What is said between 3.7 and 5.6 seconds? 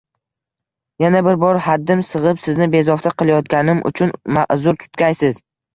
uchun ma`zur tutgaysiz